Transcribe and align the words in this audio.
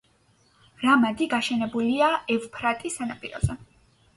რამადი 0.85 1.27
გაშენებულია 1.35 2.09
ევფრატის 2.37 2.99
სანაპიროზე. 3.03 3.61